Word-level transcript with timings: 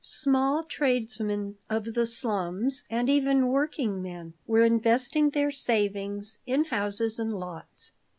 Small 0.03 0.63
tradesmen 0.63 1.59
of 1.69 1.93
the 1.93 2.07
slums, 2.07 2.83
and 2.89 3.07
even 3.07 3.49
working 3.49 4.01
men, 4.01 4.33
were 4.47 4.63
investing 4.63 5.29
their 5.29 5.51
savings 5.51 6.39
in 6.47 6.63
houses 6.65 7.19
and 7.19 7.31
lots. 7.31 7.91